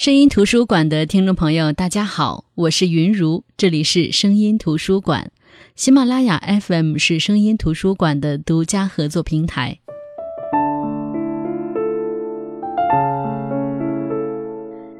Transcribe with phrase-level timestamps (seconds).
[0.00, 5.30] 声音图书馆的听众朋友，大家好，我是云如，这里是声音图书馆。
[5.76, 9.78] 喜马拉雅 FM 是声音图书馆的独家合作平台。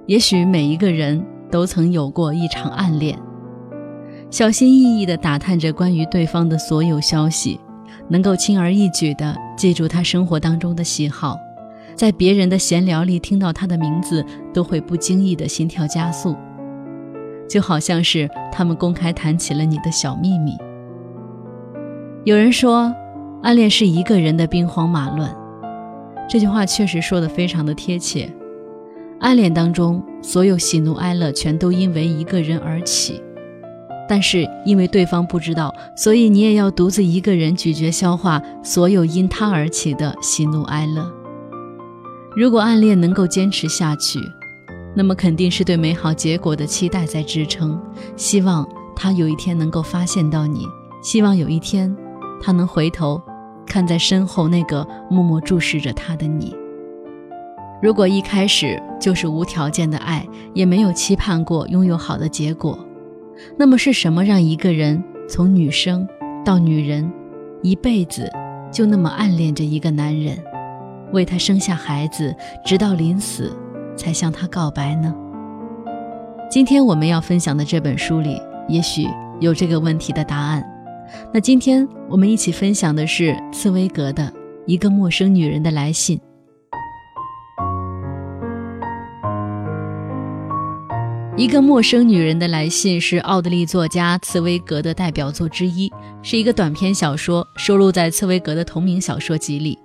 [0.07, 3.19] 也许每一个人都曾有过一场暗恋，
[4.31, 7.59] 小心翼翼地打探着关于对方的所有消息，
[8.11, 11.39] 能够轻而易举地记住他生活当中的喜好。
[12.01, 14.25] 在别人的闲聊里听到他的名字，
[14.55, 16.35] 都会不经意的心跳加速，
[17.47, 20.57] 就好像是他们公开谈起了你的小秘密。
[22.25, 22.91] 有人说，
[23.43, 25.31] 暗恋是一个人的兵荒马乱，
[26.27, 28.33] 这句话确实说的非常的贴切。
[29.19, 33.21] 暗恋当中，所有喜怒哀乐全都因为一个人而起，
[34.09, 41.20] 但是因为对方不知道，所以你也要独自一个人咀嚼消化所有因他而起的喜怒哀乐。
[42.37, 44.21] 如果暗恋能够坚持下去，
[44.95, 47.81] 那么肯定是对美好结果的期待在支撑。
[48.17, 50.65] 希望他有一天能够发现到你，
[51.03, 51.95] 希望有一天
[52.41, 53.21] 他能回头
[53.67, 56.55] 看在身后那个默默注视着他的你。
[57.83, 62.79] 如果一开始就是无条件的爱，也没有期盼过拥有好的结果，
[63.57, 66.07] 那么是什么让一个人从女生
[66.45, 67.11] 到女人，
[67.63, 68.31] 一辈子
[68.71, 70.39] 就那么暗恋着一个男人？
[71.13, 73.57] 为他生下孩子，直到临死
[73.97, 75.15] 才向他告白呢。
[76.51, 79.07] 今天我们要分享的这本书里，也许
[79.39, 80.65] 有这个问题的答案。
[81.33, 84.23] 那今天我们一起分享的是茨威格的
[84.67, 86.19] 《一个陌生女人的来信》。
[91.37, 95.91] 一个陌生女人的来信是奥地利作家茨威格的代表作之一，
[96.23, 99.79] 是一个短篇小说，收录在茨威格的同名小说集里。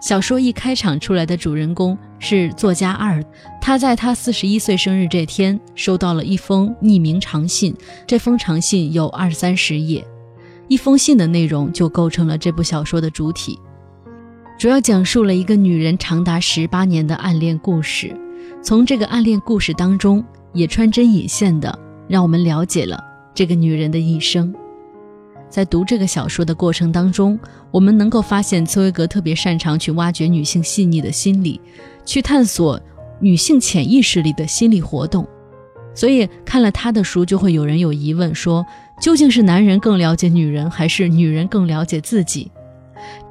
[0.00, 3.22] 小说一开场出来的主人公是作家二，
[3.60, 7.74] 他在他四十一岁生日这天收到了一封匿名长信，
[8.06, 10.06] 这封长信有二三十页，
[10.68, 13.58] 一封信的内容就构成了这部小说的主体，
[14.58, 18.14] 主要讲述了一个女人长达十八年的暗恋故事，
[18.62, 21.76] 从这个暗恋故事当中也穿针引线的
[22.06, 23.02] 让我们了解了
[23.34, 24.54] 这个女人的一生。
[25.56, 27.40] 在读这个小说的过程当中，
[27.70, 31.58] 我们能够发现茨威格特别擅长去挖掘女性细腻的心理，
[32.04, 32.78] 去探索
[33.20, 35.26] 女性潜意识里的心理活动。
[35.94, 38.66] 所以看了他的书，就会有人有疑问说，
[39.00, 42.52] 究竟是男人更了解女人，还是女人更了解自己？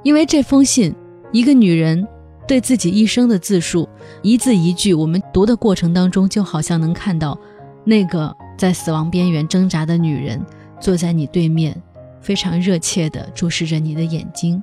[0.02, 0.96] 因为这封信，
[1.31, 2.08] 一个女人
[2.47, 3.88] 对自己一生的自述，
[4.24, 7.38] 一字一句，我们读的过程当中，就好像能看到
[7.84, 10.44] 那个在死亡边缘挣扎的女人
[10.81, 11.80] 坐在你对面。
[12.25, 14.62] 非常热切地注视着你的眼睛，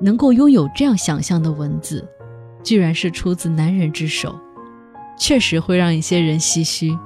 [0.00, 2.06] 能够拥有这样想象的文字，
[2.62, 4.38] 居然是出自男人之手，
[5.18, 6.96] 确实会让一些人唏嘘。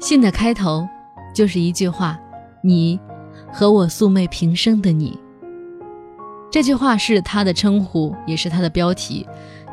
[0.00, 0.88] 信的开头
[1.32, 2.18] 就是一句话
[2.64, 2.98] ：“你
[3.52, 5.16] 和我素昧平生的你。”
[6.50, 9.24] 这句话是他的称呼，也是他的标题。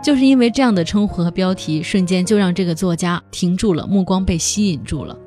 [0.03, 5.17] 就是因为这样的称呼和标题，瞬间就让这个作家停住了，目光被吸引住了。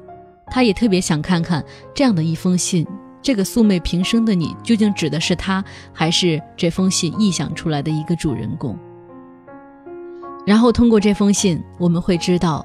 [0.50, 1.64] 他也特别想看看
[1.94, 2.86] 这样的一封信，
[3.20, 8.78] 这个素昧平生的你究竟指的是他，还是这封信臆想出来的一个主人公？
[10.47, 12.64] 然后通过这封信，我们会知道，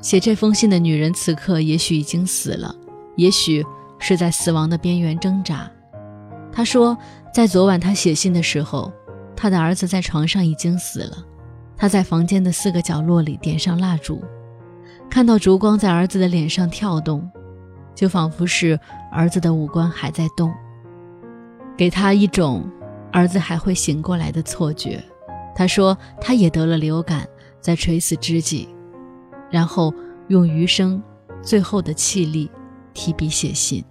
[0.00, 2.74] 写这封信的女人此刻也许已经死了，
[3.16, 3.64] 也许
[3.98, 5.70] 是在死亡的边缘挣扎。
[6.50, 6.96] 她说，
[7.34, 8.90] 在昨晚她写信的时候，
[9.36, 11.18] 她的儿子在床上已经死了，
[11.76, 14.22] 她在房间的四个角落里点上蜡烛。
[15.10, 17.28] 看到烛光在儿子的脸上跳动，
[17.94, 18.78] 就仿佛是
[19.10, 20.52] 儿子的五官还在动，
[21.76, 22.70] 给他一种
[23.12, 25.02] 儿子还会醒过来的错觉。
[25.54, 27.26] 他说他也得了流感，
[27.60, 28.68] 在垂死之际，
[29.50, 29.92] 然后
[30.28, 31.02] 用余生
[31.42, 32.50] 最后的气力
[32.94, 33.84] 提笔写信。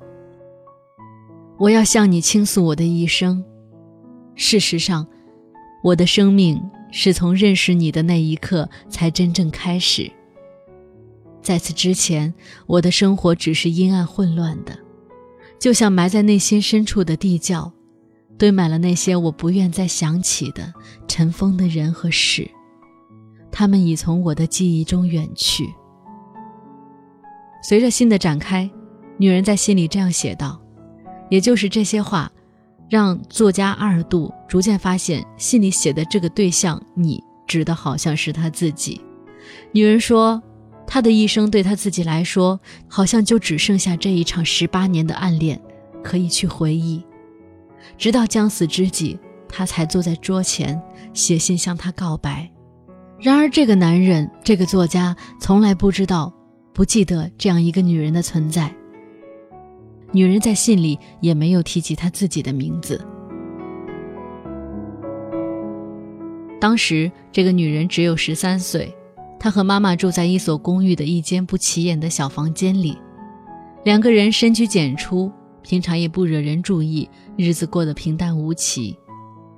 [1.57, 3.44] 我要向你倾诉我的一生。
[4.35, 5.05] 事实上，
[5.84, 6.61] 我的生命
[6.91, 10.09] 是从认识你的那一刻才真正开始。
[11.47, 12.34] 在此之前，
[12.66, 14.78] 我的生活只是阴暗混乱的，
[15.58, 17.72] 就像埋在内心深处的地窖，
[18.38, 20.73] 堆满了那些我不愿再想起的
[21.08, 22.46] 尘封的人和事，
[23.49, 25.73] 他们已从我的记忆中远去。
[27.64, 28.70] 随着信的展开，
[29.16, 30.61] 女人在信里这样写道，
[31.29, 32.29] 也就是这些话，
[32.90, 39.02] 让作家阿尔杜逐渐发现，信里写的这个对象，你指的好像是他自己。
[39.72, 40.44] 女人说。
[40.87, 45.61] 他的一生对他自己来说，好像就只剩下这一场十八年的暗恋
[46.01, 47.03] 可以去回忆，
[47.97, 49.19] 直到将死之际，
[49.49, 50.81] 他才坐在桌前
[51.13, 52.49] 写信向他告白，
[53.19, 56.34] 然而，这个男人，这个作家，从来不知道、
[56.73, 58.73] 不记得这样一个女人的存在。
[60.13, 63.05] 女人在信里也没有提及她自己的名字。
[66.61, 68.95] 当时，这个女人只有十三岁，
[69.39, 72.97] 她和妈妈住在一所公寓的一间不起眼的小房间里，
[73.84, 75.31] 两个人深居简出，
[75.61, 78.97] 平常也不惹人注意，日子过得平淡无奇。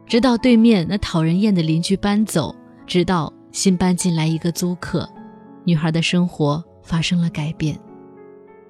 [0.05, 2.55] 直到对面那讨人厌的邻居搬走，
[2.85, 3.31] 直到。
[3.51, 5.09] 新搬进来一个租客，
[5.63, 7.75] 女孩的生活发生了改变，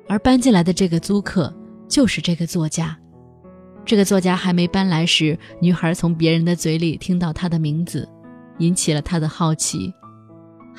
[0.07, 1.53] 而搬进来的这个租客
[1.85, 2.97] 就是这个作家。
[3.83, 8.07] 这个作家还没搬来时，女孩从别人的嘴里听到他的名字，
[8.59, 9.94] 引起了她的好奇。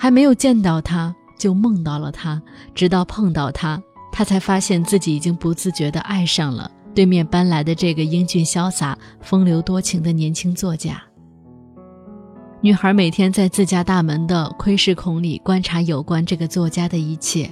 [0.02, 2.41] 还没有见到他，就梦到了他，
[2.75, 3.79] 直到碰到他，
[4.11, 11.02] 他才发现自己已经不自觉地爱上了对面搬来的这个英俊潇洒、风流多情的年轻作家。
[12.62, 17.50] 女孩每天在自家大门的窥视孔里观察有关这个作家的一切，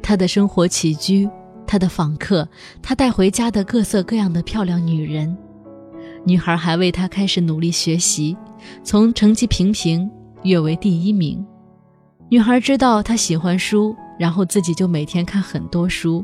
[0.00, 1.28] 他的生活起居，
[1.66, 2.48] 他的访客，
[2.80, 5.36] 他带回家的各色各样的漂亮女人。
[6.24, 8.36] 女孩还为他开始努力学习，
[8.84, 10.08] 从成绩平平
[10.44, 11.44] 跃为第一名。
[12.30, 16.22] 女孩知道他喜欢书，然后自己就每天看很多书。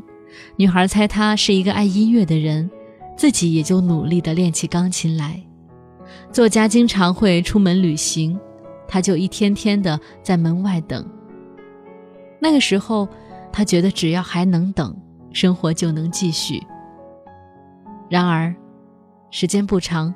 [0.55, 2.69] 女孩猜他是一个爱音乐的人，
[3.17, 5.41] 自己也就努力地练起钢琴来。
[6.31, 8.39] 作家经常会出门旅行，
[8.87, 11.03] 他就一天天的在门外等。
[12.39, 13.07] 那个时候，
[13.51, 14.95] 他觉得只要还能等，
[15.31, 16.61] 生活就能继续。
[18.07, 18.53] 然而，
[19.31, 20.13] 时间不长，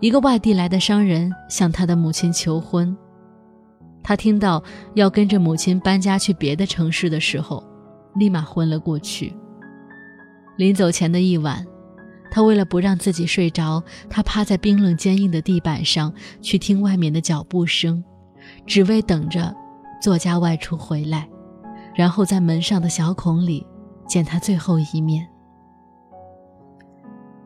[0.00, 2.94] 一个外地来的商人向他的母亲求婚。
[4.04, 4.62] 他听到
[4.94, 7.64] 要跟着母亲搬家去别的城市的时候，
[8.14, 9.34] 立马昏了过去。
[10.56, 11.66] 临走前的一晚。
[12.30, 13.80] 他为了不让自己睡着，
[14.10, 18.02] 他趴在冰冷坚硬的地板上去听外面的脚步声，
[18.66, 19.54] 只为等着
[20.02, 21.28] 作家外出回来，
[21.94, 23.64] 然后在门上的小孔里
[24.08, 25.24] 见他最后一面。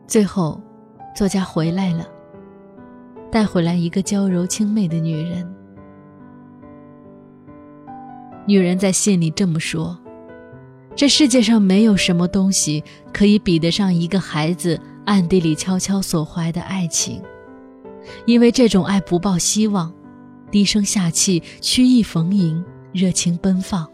[0.07, 0.59] 最后，
[1.15, 2.07] 作家回来了，
[3.31, 5.47] 带回来一个娇柔清媚的女人。
[8.49, 9.99] 女人在信里这么说。
[10.97, 17.23] 这世界上没有什么东西可以比得上一个孩子暗地里悄悄所怀的爱情，
[18.25, 19.93] 因为这种爱不抱希望，
[20.51, 23.87] 低声下气，曲意逢迎，热情奔放。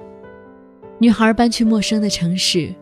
[1.00, 2.72] 女孩搬去陌生的城市，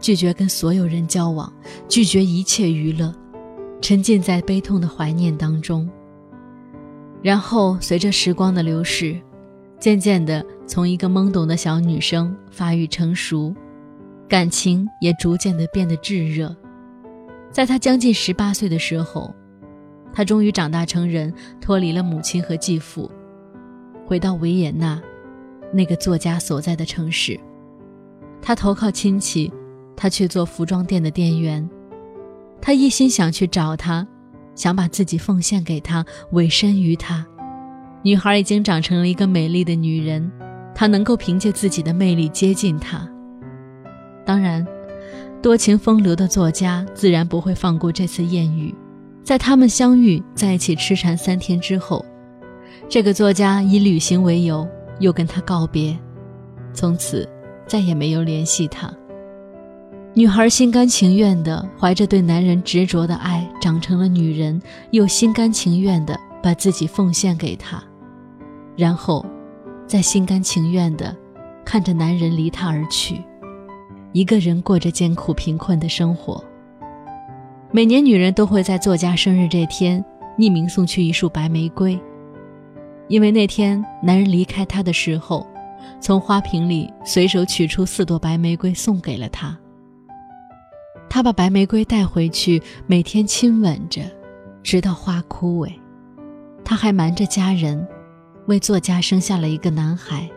[0.00, 1.50] 拒绝跟所有人交往，
[1.88, 3.14] 拒绝一切娱乐，
[3.80, 5.88] 沉浸在悲痛的怀念当中。
[7.22, 9.16] 然后随着时光的流逝。
[9.80, 13.54] 渐渐的，从一个懵懂的小女生发育成熟，
[14.28, 16.54] 感情也逐渐的变得炙热。
[17.50, 19.34] 在她将近十八岁的时候，
[20.12, 23.10] 她终于长大成人，脱离了母亲和继父，
[24.06, 25.00] 回到维也纳，
[25.72, 27.38] 那个作家所在的城市。
[28.40, 29.52] 她投靠亲戚，
[29.94, 31.68] 她去做服装店的店员。
[32.60, 34.06] 她一心想去找他，
[34.54, 37.26] 想把自己奉献给他，委身于他。
[38.02, 40.30] 女孩已经长成了一个美丽的女人，
[40.74, 43.08] 他能够凭借自己的魅力接近他。
[44.26, 44.66] 当然，
[45.42, 48.74] 多情风流的作家自然不会放过这次艳遇。
[49.22, 52.04] 在他们相遇在一起痴缠三天之后，
[52.88, 54.68] 这个作家以旅行为由
[54.98, 55.96] 又跟他告别，
[56.72, 57.28] 从此
[57.66, 58.92] 再也没有联系他。
[60.12, 64.60] 女孩心甘情愿地怀着对男人执着的爱长成了女人，
[64.90, 67.82] 又心甘情愿地把自己奉献给他。
[68.76, 69.24] 然后，
[69.94, 71.16] 在心甘情愿地
[71.64, 73.22] 看着男人离她而去，
[74.10, 76.42] 一个人过着艰苦贫困的生活。
[77.70, 80.04] 每年，女人都会在作家生日这天
[80.36, 81.96] 匿名送去一束白玫瑰，
[83.06, 85.46] 因为那天男人离开她的时候，
[86.00, 89.56] 从花瓶里随手取出四朵白玫瑰送给了她。
[91.08, 94.02] 她把白玫瑰带回去，每天亲吻着，
[94.60, 95.70] 直到花枯萎。
[96.64, 97.86] 她还瞒着家人。
[98.46, 100.28] 为作家生下了一个男孩。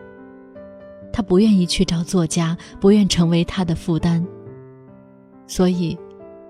[1.12, 4.24] 他不愿意去找作家，不愿成为他的负担，
[5.46, 5.98] 所以，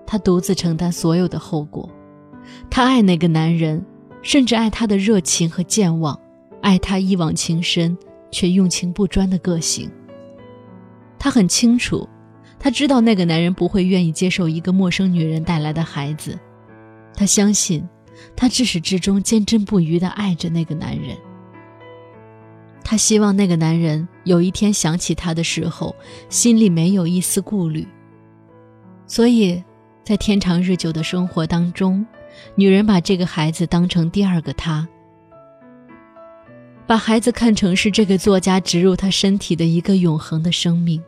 [0.05, 1.89] 他独自承担所有的后果。
[2.69, 3.83] 他爱那个男人，
[4.21, 6.19] 甚至爱他的热情和健忘，
[6.61, 7.97] 爱他一往情深
[8.31, 9.89] 却用情不专的个性。
[11.17, 12.07] 他很清楚，
[12.59, 16.37] 他知道那个男人不会愿意接受一个陌生女人带来的孩子。
[17.15, 17.87] 他相信，
[18.35, 21.17] 他至始至终坚贞不渝地爱着那个男人。
[22.89, 25.95] 他希望那个男人有一天想起她的时候，
[26.27, 27.87] 心里没有一丝顾虑。
[29.05, 29.63] 所以，
[30.03, 32.03] 在天长日久的生活当中，
[32.55, 34.89] 女人把这个孩子当成第二个他。
[36.87, 40.99] 把孩子看成是这个作家植入他身体的一个永恒的生命。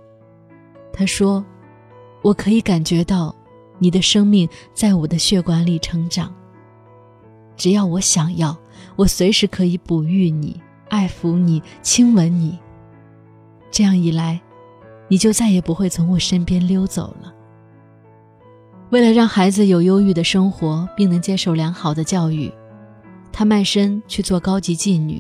[0.94, 1.44] 他说
[2.22, 3.36] ：“我可以感觉到
[3.80, 6.32] 你的生命在我的血管里成长。
[7.58, 8.56] 只要我想要，
[8.96, 12.60] 我随时可以哺育你、爱抚你、亲吻你。
[13.72, 14.42] 这样一来，
[15.08, 17.34] 你就再也不会从我身边溜走了。”
[18.92, 22.52] 为了让孩子有优裕的生活，并能接受良好的教育，
[23.32, 25.18] 她卖身去做高级妓女。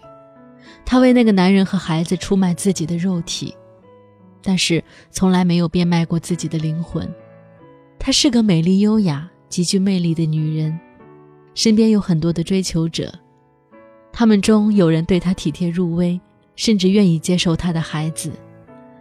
[0.84, 3.56] 她为那个男人和孩子出卖自己的肉体，
[4.42, 7.10] 但是从来没有变卖过自己的灵魂。
[7.98, 10.78] 她是个美丽、优雅、极具魅力的女人，
[11.56, 13.10] 身边有很多的追求者，
[14.14, 16.20] 他们中有人对她体贴入微，
[16.56, 18.32] 甚至愿意接受她的孩子。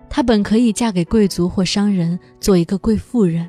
[0.08, 3.48] 她本可以嫁给贵族或商人，做一个贵妇人，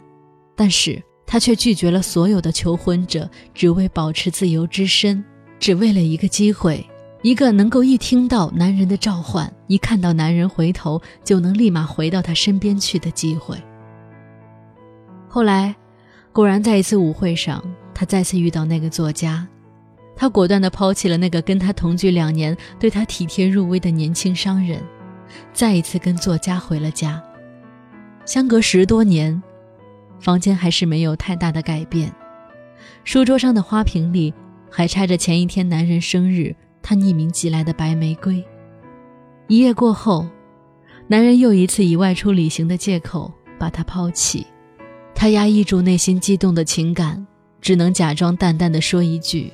[0.56, 5.24] 但是她却拒绝了所有的求婚者，只为保持自由之身，
[5.60, 6.86] 只为了一个机会。
[7.24, 13.56] 一个能够一听到男人的召唤，一看到男人回头就能立马回到他身边去的机会。
[15.28, 15.76] 后来，
[16.32, 17.64] 果然在一次舞会上，
[17.94, 19.48] 他再次遇到那个作家，
[20.16, 24.82] 他果断地抛弃了那个跟他同居两年、对他体贴入微的年轻商人，
[25.54, 27.22] 再一次跟作家回了家。
[28.26, 29.42] 相隔十多年，
[30.20, 32.14] 房间还是没有太大的改变，
[33.04, 34.34] 书桌上的花瓶里
[34.70, 36.56] 还插着前一天男人生日。
[36.84, 38.44] 他匿名寄来的白玫瑰。
[39.48, 40.28] 一夜过后，
[41.08, 44.48] 男人又一次以外出旅行的借口把她抛弃。
[45.14, 47.24] 他压抑住内心激动的情感，
[47.62, 49.54] 只能假装淡淡的说一句：“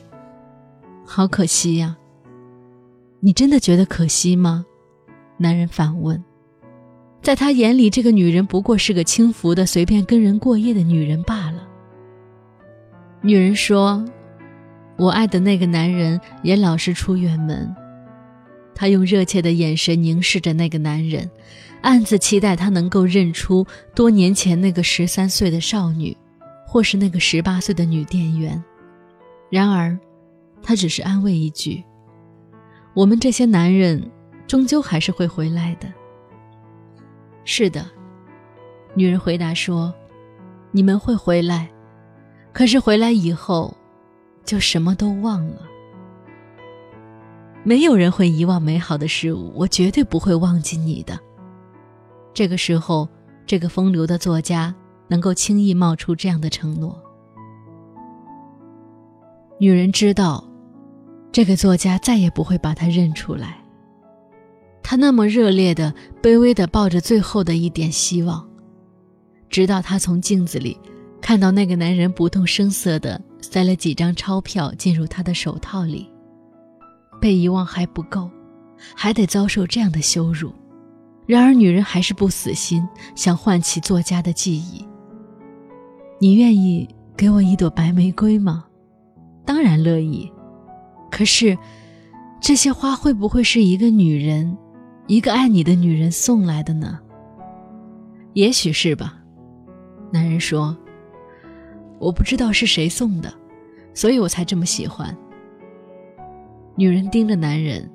[1.08, 1.98] 好可惜呀。”
[3.20, 4.64] 你真的觉得可惜吗？
[5.38, 6.24] 男人反问。
[7.22, 11.68] 在他眼里，这个女人不过是个轻浮的、随便跟人过夜的女人罢了。
[13.22, 14.06] 女人说。
[15.00, 17.72] 我爱的那个男人也老是出远门，
[18.74, 21.30] 他用热切的眼神凝视着那个男人，
[21.84, 26.18] 暗自期待他能够认出多年前那个十三岁的少女，
[26.66, 28.64] 或是那个十八岁的女店员。
[29.52, 29.96] 然而，
[30.62, 31.84] 他只是安慰一句
[32.96, 34.12] ：“我们这些男人，
[34.48, 35.88] 终究还是会回来的。”
[37.44, 37.86] 是的，
[38.94, 39.94] 女人回答说
[40.72, 41.70] ：“你们会回来，
[42.54, 43.76] 可是回来以后。”
[44.48, 45.68] 就什么都忘了。
[47.66, 51.20] 没有人会遗忘美好的事物，我绝对不会忘记你的。
[52.34, 53.10] 这个时候，
[53.46, 54.74] 这个风流的作家
[55.10, 56.98] 能够轻易冒出这样的承诺。
[59.60, 60.42] 女人知道，
[61.38, 63.60] 这个作家再也不会把她认出来。
[64.82, 68.44] 她那么热烈的、卑微的抱着最后的一点希望，
[69.48, 70.76] 直到她从镜子里
[71.22, 73.22] 看到那个男人不动声色的。
[73.40, 76.12] 塞了几张钞票进入他的手套里。
[77.22, 78.28] 被遗忘还不够，
[78.96, 80.52] 还得遭受这样的羞辱。
[81.28, 84.84] 然而，女人还是不死心，想唤起作家的记忆。
[86.20, 88.66] 你愿意给我一朵白玫瑰吗？
[89.46, 90.28] 当然乐意。
[91.10, 91.58] 可是，
[92.40, 94.58] 这些花会不会是一个女人，
[95.08, 97.00] 一个爱你的女人送来的呢？
[98.34, 99.18] 也许是吧。
[100.12, 100.76] 男人说。
[102.00, 103.34] 我不知道是谁送的，
[103.92, 105.18] 所以我才这么喜欢。
[106.76, 107.90] 女人盯着男人，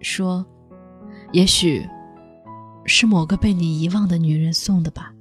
[0.00, 0.46] 说
[1.34, 1.84] ：“也许
[2.84, 5.12] 是某个被你遗忘的女人送的吧。”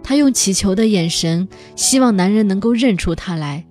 [0.00, 3.66] 她用乞求的眼神，希望男人能够认出她来。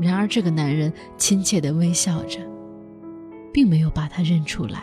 [0.00, 2.38] 然而，这个男人亲切地微笑着，
[3.52, 4.82] 并没有把她认出来。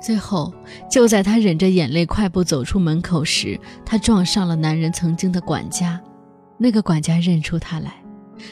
[0.00, 0.52] 最后，
[0.90, 6.00] 就在她忍着眼泪快步走出门口时，她撞上了男人曾经的管家。
[6.58, 7.94] 那个管家认出她来，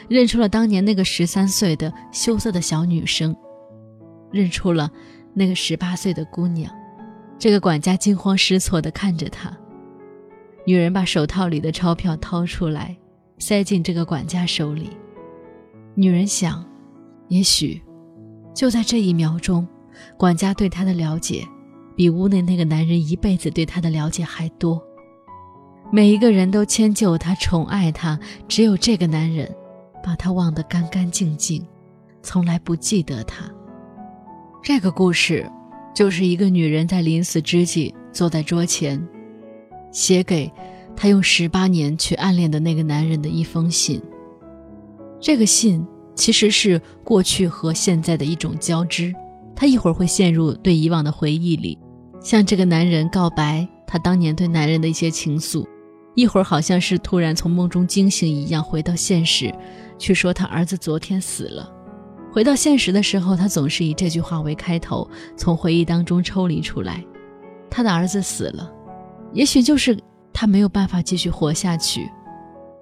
[0.09, 3.37] 认出了当年那个十三岁的羞涩的小女生，
[4.31, 4.91] 认出了
[5.35, 6.73] 那个十八岁的姑娘。
[7.38, 9.55] 这个管家惊慌失措地看着她。
[10.67, 12.97] 女人把手套里的钞票掏出来，
[13.38, 14.91] 塞进这个管家手里。
[15.97, 16.65] 女人想，
[17.29, 17.81] 也许
[18.53, 19.67] 就在这一秒钟，
[20.17, 21.47] 管家对她的了解，
[21.97, 24.83] 比屋内那个男人一辈子对她的了解还多。
[25.93, 29.49] 每一个人都迁就她，宠爱她，只有这个男人，
[30.03, 31.65] 把她忘得干干净净，
[32.23, 33.45] 从来不记得她。
[34.63, 35.49] 这个故事，
[35.95, 39.01] 就是一个女人在临死之际，坐在桌前，
[39.93, 40.51] 写给
[40.97, 44.03] 她用十八年去暗恋的那个男人的一封信。
[45.25, 45.83] 这个信
[46.14, 49.11] 其实是过去和现在的一种交织，
[49.57, 51.78] 她一会儿会陷入对以往的回忆里，
[52.21, 55.66] 向这个男人告白她当年对男人的一些情愫。
[56.14, 59.50] 一会儿好像是突然从梦中惊醒一样回到现实，
[59.99, 61.73] 去说他儿子昨天死了，
[62.31, 67.02] 回到现实的时候，他总是以这句话为开头，从回忆当中抽离出来。
[67.71, 68.71] 他的儿子死了，
[69.33, 69.99] 也许就是
[70.35, 72.07] 他没有办法继续活下去，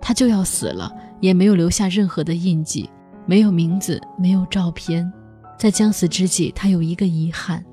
[0.00, 2.90] 他就要死了，也没有留下任何的印记，
[3.24, 5.10] 没有名字，没有照片。
[5.56, 7.64] 在将死之际，他有一个遗憾，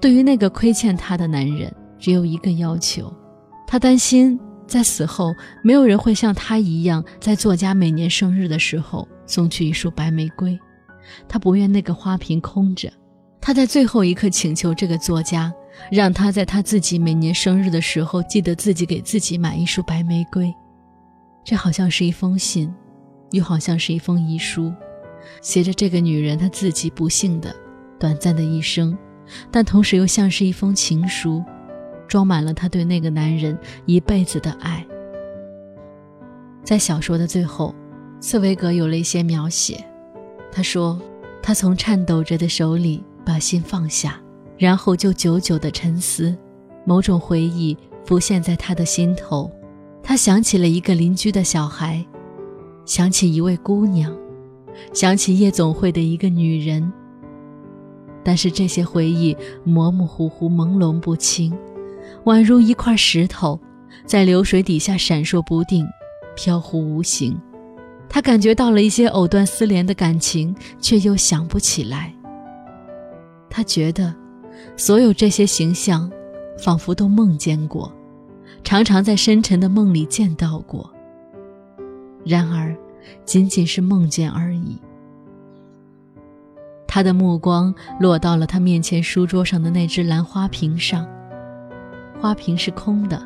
[0.00, 3.12] 对于那个亏欠他的男人，只有一个要求，
[3.66, 10.58] 他担心在死后没有人会像他一样，在作家每年生日的时候送去一束白玫瑰。
[11.28, 12.90] 他不愿那个花瓶空着，
[13.38, 15.52] 他在最后一刻请求这个作家，
[15.92, 20.50] 让他在他自己每年生日的时候，记得自己给自己买一束白玫瑰。
[21.44, 22.72] 这好像是一封信，
[23.30, 24.72] 又好像是一封遗书，
[25.40, 27.54] 写着这个女人她自己不幸的、
[27.98, 28.96] 短暂的一生，
[29.50, 31.42] 但同时又像是一封情书，
[32.06, 34.84] 装满了她对那个男人一辈子的爱。
[36.62, 37.74] 在小说的最后，
[38.20, 39.84] 茨威格有了一些描写。
[40.50, 40.98] 他说
[41.42, 44.20] ：“他从颤抖着的手里把信放下，
[44.56, 46.34] 然后就久久的沉思。
[46.86, 49.50] 某种回忆浮现在他的心头。
[50.02, 52.06] 他想起了一个邻居的小孩，
[52.84, 54.14] 想起一位姑娘，
[54.92, 56.92] 想起夜总会的一个女人。
[58.22, 61.56] 但是这些回忆模模糊糊、朦胧不清，
[62.24, 63.58] 宛如一块石头，
[64.06, 65.86] 在流水底下闪烁不定，
[66.34, 67.38] 飘忽无形。”
[68.08, 72.14] 他感觉到了一些藕断丝连的感情，却又想不起来。
[73.50, 74.14] 他觉得，
[74.76, 76.08] 所有这些形象，
[76.58, 77.92] 仿佛都梦见过，
[78.62, 80.93] 常常在深沉的梦里见到过。
[82.24, 82.74] 然而，
[83.24, 84.78] 仅仅是梦见而已。
[86.86, 91.06] 他的目光落到了他面前书桌上的那只蓝花瓶上，
[92.20, 93.20] 花瓶是空的，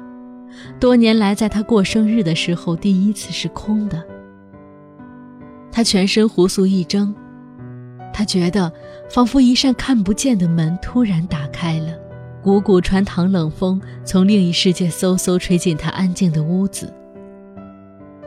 [0.80, 4.02] 多年来在他过生日的时候，第一次是空的。
[5.70, 7.14] 他全身胡素一怔，
[8.12, 8.72] 他觉得
[9.10, 11.92] 仿佛一扇看不见的门突然打开了，
[12.42, 16.92] 股股穿堂冷风从另一世界嗖嗖吹进他安静的屋子。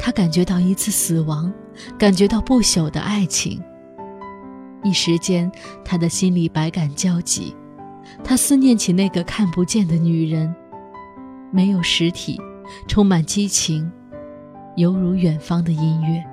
[0.03, 1.53] 他感觉到一次死亡，
[1.95, 3.61] 感觉到不朽的爱情。
[4.83, 5.49] 一时间，
[5.85, 7.55] 他的心里百感交集，
[8.23, 10.51] 他思念起那个看不见的女人，
[11.51, 12.41] 没有实体，
[12.87, 13.91] 充满激情，
[14.75, 16.23] 犹如远方的音乐。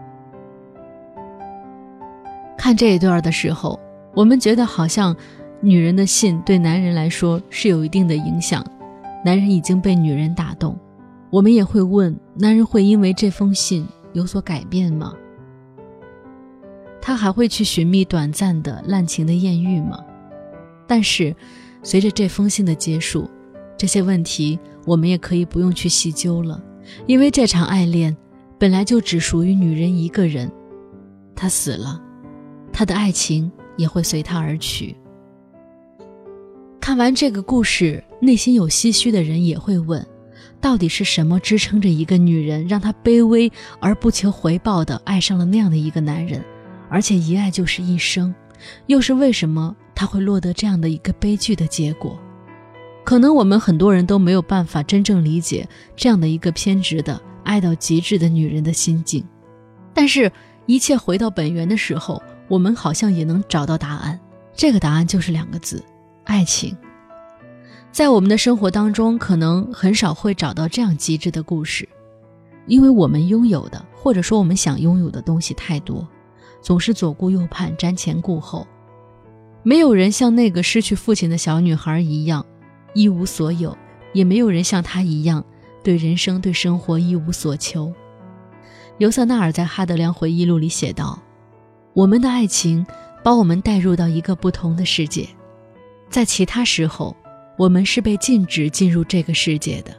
[2.57, 3.79] 看这一段的时候，
[4.15, 5.15] 我们觉得好像
[5.61, 8.65] 女人的信对男人来说是有一定的影响，
[9.23, 10.75] 男人已经被女人打动。
[11.31, 15.15] 我们也会问：男人会因为这封信有所改变吗？
[17.01, 20.03] 他还会去寻觅短暂的滥情的艳遇吗？
[20.87, 21.35] 但是，
[21.83, 23.29] 随着这封信的结束，
[23.77, 26.63] 这些问题我们也可以不用去细究了，
[27.07, 28.17] 因为这场爱恋
[28.59, 30.51] 本来就只属于女人一个人，
[31.35, 32.03] 他死了。
[32.73, 34.97] 他的爱情也会随他而去。
[36.81, 40.05] 看完这个故事，内心有唏嘘的人也会问：
[40.61, 46.45] 到底是什么支撑着一个女人，让她卑微而不求回报的爱上了那样的一个男人，
[46.89, 48.35] 而且一爱就是一生？
[48.87, 52.19] 又是为什么她会落得这样的一个悲剧的结果？
[53.05, 59.25] 可能我们很多人都没有办法真正理解这样的一个偏执的爱到极致的女人的心境。
[59.95, 60.31] 但是，
[60.67, 62.23] 一切回到本源的时候。
[62.49, 64.19] 我们好像也能找到答案，
[64.57, 65.85] 这个答案就是两个字：
[66.25, 66.75] 爱情。
[67.99, 71.89] 在我们的生活当中，可能很少会找到这样极致的故事，
[72.69, 76.07] 因为我们拥有的，或者说我们想拥有的东西太多，
[76.63, 78.65] 总是左顾右盼、瞻前顾后。
[79.65, 82.47] 没有人像那个失去父亲的小女孩一样
[82.95, 83.77] 一无所有，
[84.13, 85.45] 也没有人像她一样
[85.83, 87.93] 对人生、对生活一无所求。
[88.99, 91.19] 尤瑟纳尔在《哈德良回忆录》里写道。
[91.95, 92.87] 我们的爱情
[93.25, 95.29] 把我们带入到一个不同的世界，
[96.09, 97.17] 在其他时候，
[97.59, 99.95] 我们是被禁止进入这个世界的。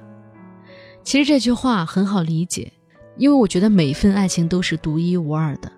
[1.04, 2.72] 其实这句话很好理解，
[3.18, 5.72] 因为我觉得每一份爱情都是独一无二的。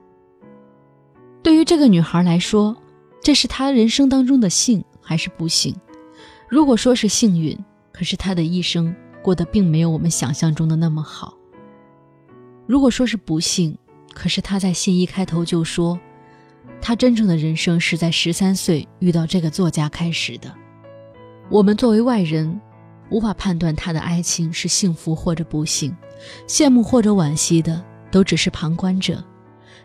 [1.42, 2.78] 对于这个女孩来说，
[3.22, 5.76] 这是她人生当中的幸还是不幸？
[6.48, 7.58] 如果说是幸运，
[7.92, 11.36] 可是她的一生过得并没有我们想象中的那么好。
[12.68, 13.76] 如果说是不幸，
[14.14, 16.00] 可是她在信一开头就说。
[16.80, 20.54] 她真正的人生是在十三岁遇到这个作家开始的。
[21.52, 22.62] 我们作为外人，
[23.10, 25.94] 无法判断他的爱情是幸福或者不幸，
[26.48, 29.22] 羡慕或者惋惜的都只是旁观者。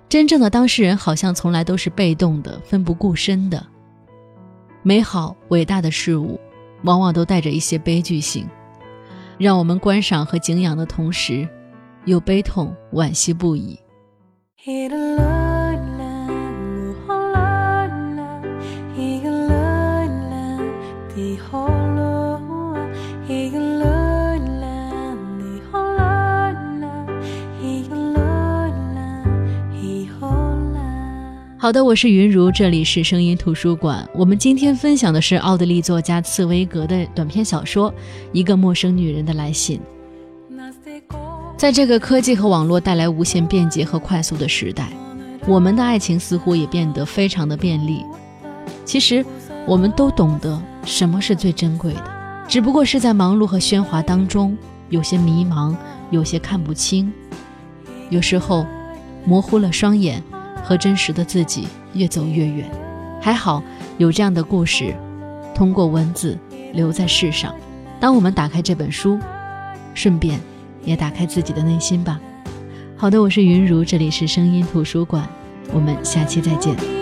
[0.08, 3.66] 真正的当事人好像从来都是被动的、奋不顾身的。
[4.84, 6.38] 美好伟大的事物，
[6.84, 8.48] 往往都带着一些悲剧性，
[9.36, 11.48] 让我们观赏和敬仰的同时，
[12.04, 13.76] 又悲痛惋惜不已。
[31.66, 34.08] 好的，我是云如，这里是声音图书馆。
[34.14, 37.90] 我们今天分享的是奥地利作家茨威格的短篇小说
[38.30, 39.80] 《一个陌生女人的来信》。
[41.56, 44.92] 在这个科技和网络带来无限便捷和快速的时代，
[45.44, 48.04] 我们的爱情似乎也变得非常的便利。
[48.84, 49.26] 其实，
[49.66, 52.04] 我们都懂得什么是最珍贵的，
[52.46, 54.56] 只不过是在忙碌和喧哗当中，
[54.88, 55.74] 有些迷茫，
[56.12, 57.12] 有些看不清，
[58.08, 58.64] 有时候
[59.24, 60.22] 模糊了双眼。
[60.66, 62.68] 和真实的自己越走越远，
[63.22, 63.62] 还好
[63.98, 64.92] 有这样的故事，
[65.54, 66.36] 通过文字
[66.72, 67.54] 留在世上。
[68.00, 69.16] 当我们打开这本书，
[69.94, 70.40] 顺便
[70.82, 72.20] 也打开自己的内心吧。
[72.96, 75.24] 好的，我是云如，这里是声音图书馆，
[75.72, 76.95] 我们下期再见。